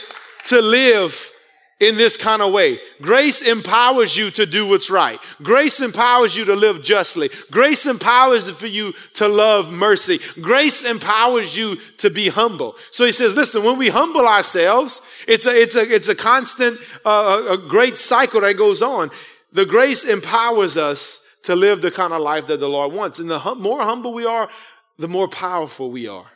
[0.46, 1.32] to live
[1.80, 2.80] in this kind of way.
[3.02, 5.20] Grace empowers you to do what's right.
[5.42, 7.30] Grace empowers you to live justly.
[7.52, 10.20] Grace empowers for you to love mercy.
[10.42, 12.76] Grace empowers you to be humble.
[12.92, 16.80] So he says, listen, when we humble ourselves, it's a, it's a, it's a constant,
[17.06, 19.10] uh, a great cycle that goes on.
[19.54, 23.20] The grace empowers us to live the kind of life that the Lord wants.
[23.20, 24.50] And the hum- more humble we are,
[24.98, 26.28] the more powerful we are.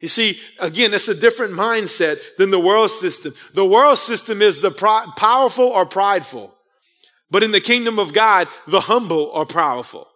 [0.00, 3.34] You see, again, it's a different mindset than the world system.
[3.52, 4.70] The world system is the
[5.16, 6.54] powerful or prideful.
[7.30, 10.08] But in the kingdom of God, the humble are powerful.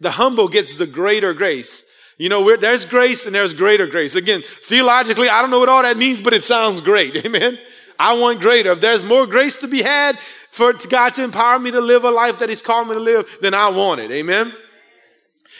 [0.00, 1.90] The humble gets the greater grace.
[2.18, 4.14] You know, there's grace and there's greater grace.
[4.16, 7.16] Again, theologically, I don't know what all that means, but it sounds great.
[7.26, 7.58] Amen.
[7.98, 8.72] I want greater.
[8.72, 10.18] If there's more grace to be had
[10.50, 13.26] for God to empower me to live a life that He's called me to live,
[13.40, 14.10] then I want it.
[14.10, 14.52] Amen.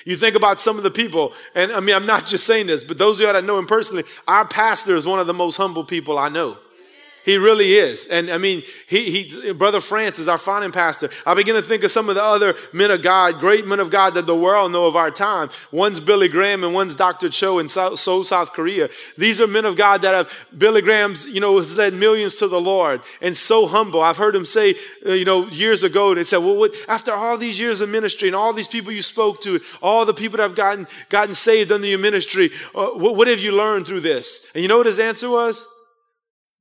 [0.07, 2.85] You think about some of the people, and I mean, I'm not just saying this,
[2.85, 5.57] but those of you that know him personally, our pastor is one of the most
[5.57, 6.59] humble people I know.
[7.27, 8.07] He really is.
[8.07, 11.11] And I mean, he, he, Brother Francis, our founding pastor.
[11.27, 13.91] I begin to think of some of the other men of God, great men of
[13.91, 15.51] God that the world know of our time.
[15.73, 17.29] One's Billy Graham and one's Dr.
[17.29, 18.89] Cho in Seoul, South Korea.
[19.19, 22.47] These are men of God that have, Billy Graham's, you know, has led millions to
[22.47, 24.03] the Lord and so humble.
[24.03, 27.37] I've heard him say, uh, you know, years ago, they said, well, what, after all
[27.37, 30.45] these years of ministry and all these people you spoke to, all the people that
[30.45, 34.49] have gotten, gotten saved under your ministry, uh, what, what have you learned through this?
[34.55, 35.67] And you know what his answer was?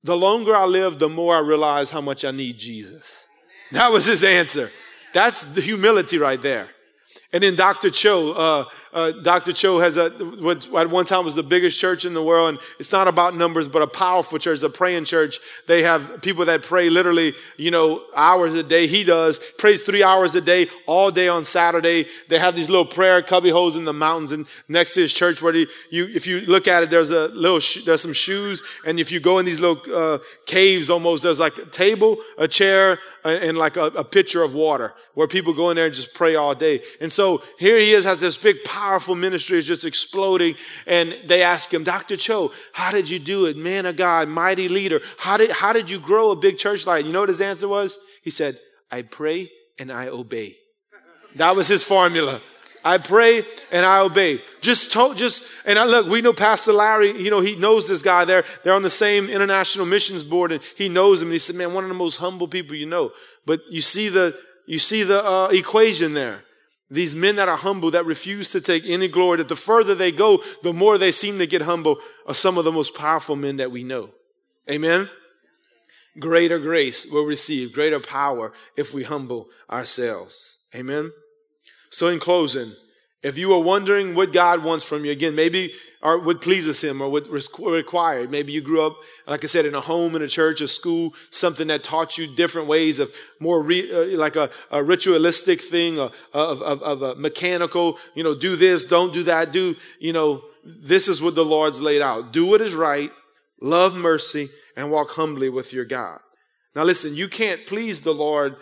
[0.06, 3.28] The longer I live, the more I realize how much I need Jesus.
[3.72, 4.70] That was his answer.
[5.16, 6.70] That's the humility right there.
[7.34, 7.90] And then Dr.
[7.90, 8.66] Cho, uh,
[8.96, 9.52] uh, Dr.
[9.52, 12.48] Cho has a, what at one time was the biggest church in the world.
[12.48, 15.42] And it's not about numbers, but a powerful church, a praying church.
[15.68, 18.88] They have people that pray literally, you know, hours a day.
[18.88, 22.06] He does, prays three hours a day, all day on Saturday.
[22.30, 25.42] They have these little prayer cubby holes in the mountains and next to his church
[25.42, 28.64] where he, you, if you look at it, there's a little, sh- there's some shoes.
[28.86, 32.48] And if you go in these little, uh, caves almost, there's like a table, a
[32.48, 36.14] chair, and like a, a pitcher of water where people go in there and just
[36.14, 36.82] pray all day.
[37.02, 40.56] And so here he is, has this big power powerful ministry is just exploding.
[40.86, 42.18] And they ask him, Dr.
[42.18, 43.58] Cho, how did you do it?
[43.58, 45.02] Man of God, mighty leader.
[45.18, 47.04] How did, how did you grow a big church like?
[47.06, 47.98] You know what his answer was?
[48.22, 48.60] He said,
[48.92, 50.58] I pray and I obey.
[51.36, 52.42] That was his formula.
[52.84, 54.40] I pray and I obey.
[54.62, 58.04] Just told, just, and I look, we know Pastor Larry, you know, he knows this
[58.04, 58.44] guy there.
[58.64, 61.30] They're on the same international missions board and he knows him.
[61.30, 63.12] And he said, man, one of the most humble people you know.
[63.48, 66.45] But you see the, you see the uh, equation there.
[66.90, 70.12] These men that are humble, that refuse to take any glory, that the further they
[70.12, 73.58] go, the more they seem to get humble, are some of the most powerful men
[73.58, 74.12] that we know.
[74.70, 75.10] Amen?
[76.20, 80.60] Greater grace will receive, greater power if we humble ourselves.
[80.76, 81.12] Amen?
[81.90, 82.74] So, in closing,
[83.26, 87.02] if you are wondering what God wants from you, again, maybe or what pleases him
[87.02, 88.30] or what required.
[88.30, 91.16] Maybe you grew up, like I said, in a home, in a church, a school,
[91.32, 95.98] something that taught you different ways of more re, uh, like a, a, ritualistic thing,
[95.98, 100.44] of, of, of a mechanical, you know, do this, don't do that, do, you know,
[100.64, 102.32] this is what the Lord's laid out.
[102.32, 103.10] Do what is right,
[103.60, 106.20] love mercy, and walk humbly with your God.
[106.76, 108.58] Now listen, you can't please the Lord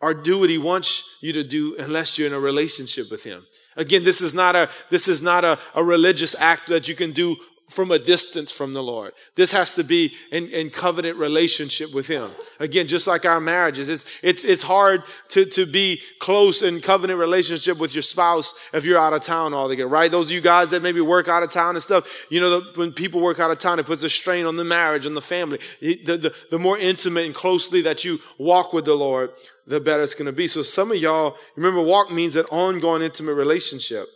[0.00, 3.46] or do what he wants you to do unless you're in a relationship with him.
[3.76, 7.12] Again, this is not a, this is not a, a religious act that you can
[7.12, 7.36] do
[7.68, 9.12] from a distance from the Lord.
[9.36, 12.30] This has to be in, in covenant relationship with Him.
[12.60, 17.18] Again, just like our marriages, it's, it's, it's hard to, to be close in covenant
[17.18, 20.10] relationship with your spouse if you're out of town altogether, right?
[20.10, 22.78] Those of you guys that maybe work out of town and stuff, you know, the,
[22.78, 25.22] when people work out of town, it puts a strain on the marriage, on the
[25.22, 25.58] family.
[25.80, 29.30] The, the, the more intimate and closely that you walk with the Lord,
[29.66, 30.46] the better it's going to be.
[30.46, 34.08] So some of y'all, remember walk means an ongoing intimate relationship.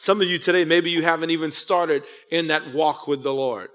[0.00, 3.68] Some of you today, maybe you haven't even started in that walk with the Lord.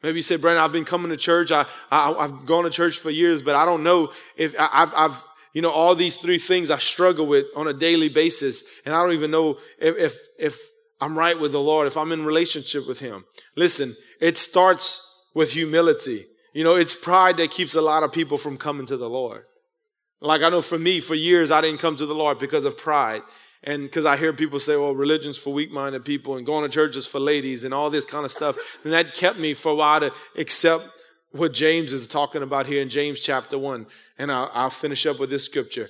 [0.00, 1.50] Maybe you say, Brandon, I've been coming to church.
[1.50, 4.92] I, I, have gone to church for years, but I don't know if I, I've,
[4.94, 8.62] I've, you know, all these three things I struggle with on a daily basis.
[8.86, 10.60] And I don't even know if, if, if
[11.00, 13.24] I'm right with the Lord, if I'm in relationship with Him.
[13.56, 16.26] Listen, it starts with humility.
[16.54, 19.46] You know, it's pride that keeps a lot of people from coming to the Lord.
[20.20, 22.78] Like I know for me, for years, I didn't come to the Lord because of
[22.78, 23.22] pride.
[23.64, 26.68] And because I hear people say, well, religion's for weak minded people and going to
[26.68, 28.56] church is for ladies and all this kind of stuff.
[28.82, 30.88] And that kept me for a while to accept
[31.30, 33.86] what James is talking about here in James chapter 1.
[34.18, 35.88] And I'll, I'll finish up with this scripture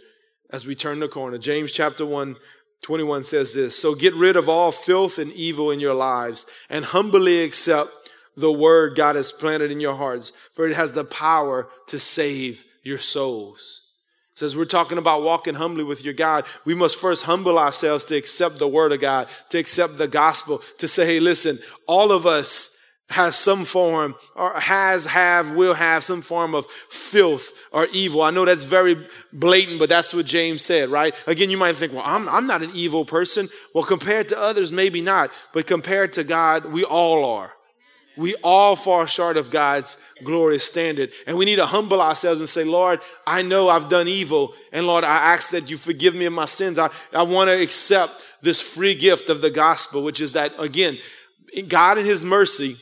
[0.51, 1.39] as we turn the corner.
[1.39, 2.37] James chapter 1,
[2.83, 6.85] 21 says this So get rid of all filth and evil in your lives and
[6.85, 7.91] humbly accept
[8.37, 12.65] the word God has planted in your hearts, for it has the power to save
[12.83, 13.83] your souls
[14.35, 16.45] says we're talking about walking humbly with your God.
[16.65, 20.63] We must first humble ourselves to accept the word of God, to accept the gospel,
[20.79, 22.79] to say, hey, listen, all of us
[23.11, 28.23] has some form or has, have, will have some form of filth or evil.
[28.23, 31.15] I know that's very blatant, but that's what James said, right?
[31.27, 33.49] Again, you might think, well, I'm, I'm not an evil person.
[33.75, 37.53] Well, compared to others, maybe not, but compared to God, we all are.
[38.17, 41.13] We all fall short of God's glorious standard.
[41.27, 44.55] And we need to humble ourselves and say, Lord, I know I've done evil.
[44.73, 46.79] And Lord, I ask that you forgive me of my sins.
[46.79, 50.99] I, I want to accept this free gift of the gospel, which is that, again,
[51.69, 52.77] God in his mercy,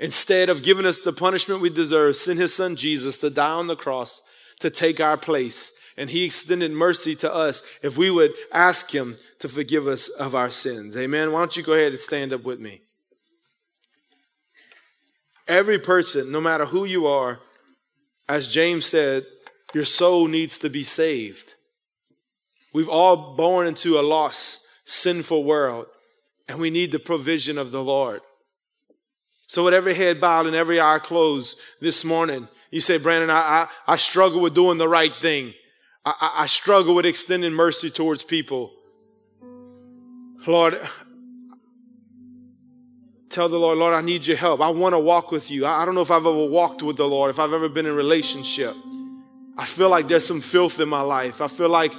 [0.00, 3.66] instead of giving us the punishment we deserve, sent his son Jesus to die on
[3.66, 4.22] the cross
[4.60, 5.72] to take our place.
[5.96, 10.34] And he extended mercy to us if we would ask him to forgive us of
[10.34, 10.96] our sins.
[10.96, 11.32] Amen.
[11.32, 12.82] Why don't you go ahead and stand up with me?
[15.48, 17.38] Every person, no matter who you are,
[18.28, 19.26] as James said,
[19.72, 21.54] your soul needs to be saved.
[22.74, 25.86] We've all born into a lost, sinful world,
[26.48, 28.20] and we need the provision of the Lord.
[29.46, 33.68] So, with every head bowed and every eye closed this morning, you say, Brandon, I,
[33.86, 35.54] I, I struggle with doing the right thing.
[36.04, 38.72] I, I, I struggle with extending mercy towards people.
[40.46, 40.80] Lord,
[43.36, 44.62] tell the Lord, Lord, I need your help.
[44.62, 45.66] I want to walk with you.
[45.66, 47.94] I don't know if I've ever walked with the Lord, if I've ever been in
[47.94, 48.74] relationship.
[49.58, 51.42] I feel like there's some filth in my life.
[51.42, 51.92] I feel like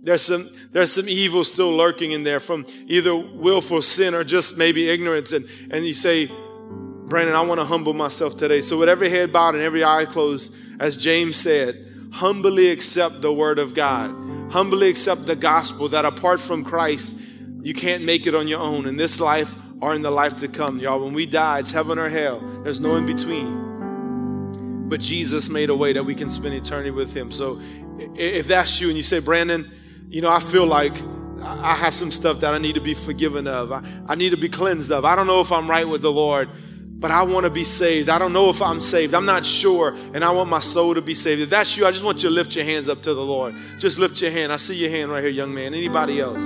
[0.00, 4.56] there's some there's some evil still lurking in there from either willful sin or just
[4.56, 5.32] maybe ignorance.
[5.32, 8.60] And and you say, Brandon, I want to humble myself today.
[8.60, 11.74] So with every head bowed and every eye closed, as James said,
[12.12, 14.10] humbly accept the word of God.
[14.52, 17.20] Humbly accept the gospel that apart from Christ,
[17.62, 20.48] you can't make it on your own in this life or in the life to
[20.48, 20.78] come.
[20.80, 22.40] Y'all, when we die, it's heaven or hell.
[22.62, 24.88] There's no in between.
[24.88, 27.30] But Jesus made a way that we can spend eternity with him.
[27.30, 27.60] So
[27.98, 29.70] if that's you and you say, Brandon,
[30.08, 30.94] you know, I feel like
[31.42, 33.72] I have some stuff that I need to be forgiven of.
[33.72, 35.04] I, I need to be cleansed of.
[35.04, 36.48] I don't know if I'm right with the Lord
[36.96, 38.08] but I want to be saved.
[38.08, 39.12] I don't know if I'm saved.
[39.12, 41.42] I'm not sure, and I want my soul to be saved.
[41.42, 43.54] If that's you, I just want you to lift your hands up to the Lord.
[43.78, 44.50] Just lift your hand.
[44.50, 45.74] I see your hand right here, young man.
[45.74, 46.42] Anybody else?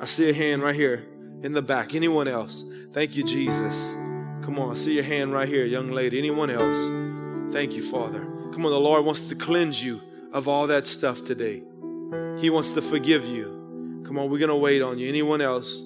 [0.00, 1.06] I see a hand right here
[1.42, 1.94] in the back.
[1.94, 2.64] Anyone else?
[2.92, 3.94] Thank you, Jesus.
[4.42, 6.18] Come on, I see your hand right here, young lady.
[6.18, 7.52] Anyone else?
[7.52, 8.20] Thank you, Father.
[8.52, 10.00] Come on, the Lord wants to cleanse you
[10.32, 11.62] of all that stuff today.
[12.38, 14.02] He wants to forgive you.
[14.04, 15.08] Come on, we're going to wait on you.
[15.08, 15.82] Anyone else?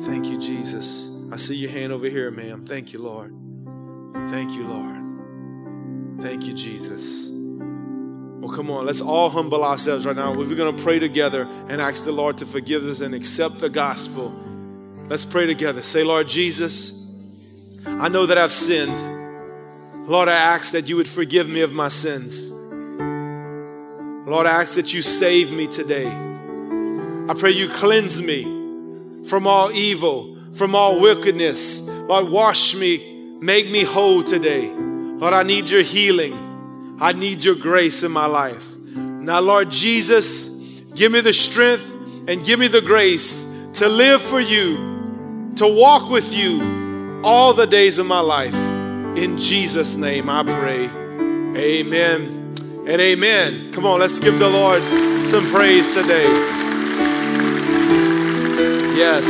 [0.00, 1.10] Thank you, Jesus.
[1.30, 2.64] I see your hand over here, ma'am.
[2.64, 3.34] Thank you, Lord.
[4.30, 6.22] Thank you, Lord.
[6.22, 7.30] Thank you, Jesus.
[7.30, 10.32] Well, come on, let's all humble ourselves right now.
[10.32, 13.68] We're going to pray together and ask the Lord to forgive us and accept the
[13.68, 14.30] gospel.
[15.08, 15.82] Let's pray together.
[15.82, 17.06] Say, Lord Jesus,
[17.86, 18.98] I know that I've sinned.
[20.08, 22.50] Lord, I ask that you would forgive me of my sins.
[24.28, 26.06] Lord, I ask that you save me today.
[26.06, 31.86] I pray you cleanse me from all evil from all wickedness.
[31.88, 34.68] Lord, wash me, make me whole today.
[34.68, 36.96] Lord, I need your healing.
[37.00, 38.74] I need your grace in my life.
[38.76, 40.48] Now, Lord Jesus,
[40.94, 41.94] give me the strength
[42.26, 43.44] and give me the grace
[43.74, 44.76] to live for you,
[45.58, 48.54] to walk with you all the days of my life.
[48.54, 50.84] In Jesus' name I pray.
[51.56, 52.54] Amen
[52.86, 53.72] and amen.
[53.72, 54.80] Come on, let's give the Lord
[55.26, 56.22] some praise today.
[58.96, 59.26] Yes.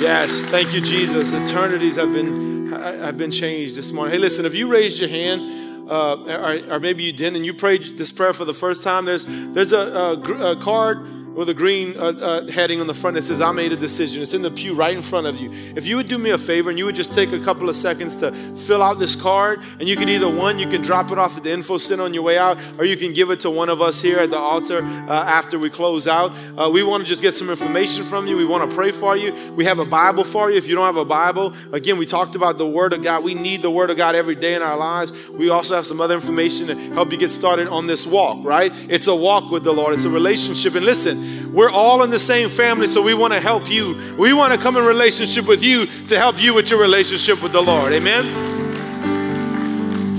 [0.00, 1.34] Yes, thank you, Jesus.
[1.34, 4.14] Eternities have been have been changed this morning.
[4.14, 7.54] Hey, listen, if you raised your hand, uh, or, or, maybe you didn't, and you
[7.54, 10.98] prayed this prayer for the first time, there's there's a, a, a card
[11.36, 14.22] with a green uh, uh, heading on the front that says, I made a decision.
[14.22, 15.52] It's in the pew right in front of you.
[15.76, 17.76] If you would do me a favor and you would just take a couple of
[17.76, 21.18] seconds to fill out this card, and you can either one, you can drop it
[21.18, 23.50] off at the info center on your way out, or you can give it to
[23.50, 26.32] one of us here at the altar uh, after we close out.
[26.56, 28.34] Uh, we want to just get some information from you.
[28.34, 29.52] We want to pray for you.
[29.52, 30.56] We have a Bible for you.
[30.56, 33.22] If you don't have a Bible, again, we talked about the Word of God.
[33.22, 35.12] We need the Word of God every day in our lives.
[35.28, 38.72] We also have some other information to help you get started on this walk, right?
[38.88, 40.74] It's a walk with the Lord, it's a relationship.
[40.74, 41.25] And listen,
[41.56, 44.16] we're all in the same family, so we want to help you.
[44.18, 47.52] We want to come in relationship with you to help you with your relationship with
[47.52, 47.92] the Lord.
[47.92, 48.24] Amen?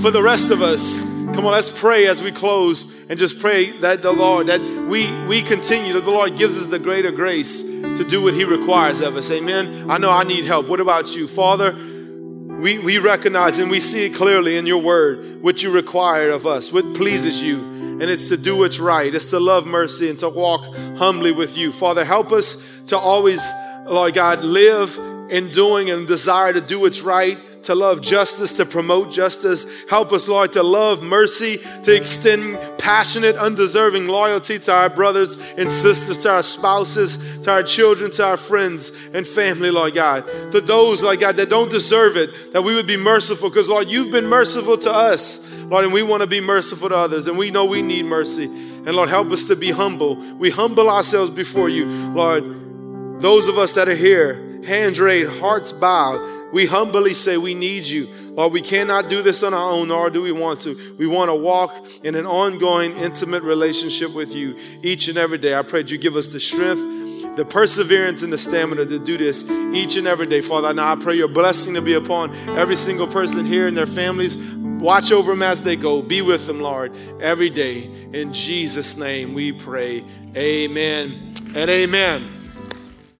[0.01, 3.72] For the rest of us, come on, let's pray as we close and just pray
[3.80, 7.62] that the Lord, that we, we continue, that the Lord gives us the greater grace
[7.62, 9.30] to do what He requires of us.
[9.30, 9.91] Amen?
[9.91, 10.68] I know I need help.
[10.68, 11.28] What about you?
[11.28, 16.32] Father, we, we recognize and we see it clearly in your word what you require
[16.32, 19.14] of us, what pleases you and it's to do what's right.
[19.14, 20.66] It's to love mercy and to walk
[20.98, 21.72] humbly with you.
[21.72, 23.41] Father, help us to always,
[23.86, 24.98] Lord God, live
[25.30, 29.66] in doing and desire to do what's right, to love justice, to promote justice.
[29.89, 35.70] Help us, Lord, to love mercy, to extend passionate, undeserving loyalty to our brothers and
[35.70, 40.24] sisters, to our spouses, to our children, to our friends and family, Lord God.
[40.52, 43.89] For those, Lord God, that don't deserve it, that we would be merciful, because, Lord,
[43.89, 45.47] you've been merciful to us.
[45.70, 48.45] Lord, and we want to be merciful to others, and we know we need mercy.
[48.45, 50.15] And Lord, help us to be humble.
[50.15, 51.86] We humble ourselves before you.
[51.86, 57.53] Lord, those of us that are here, hands raised, hearts bowed, we humbly say we
[57.53, 58.07] need you.
[58.32, 60.95] Lord, we cannot do this on our own, nor do we want to.
[60.97, 65.53] We want to walk in an ongoing, intimate relationship with you each and every day.
[65.53, 69.49] I pray you give us the strength, the perseverance, and the stamina to do this
[69.74, 70.39] each and every day.
[70.39, 73.86] Father, now I pray your blessing to be upon every single person here and their
[73.86, 74.38] families.
[74.80, 76.01] Watch over them as they go.
[76.01, 77.86] Be with them, Lord, every day.
[78.13, 80.05] In Jesus' name we pray.
[80.36, 82.36] Amen and amen.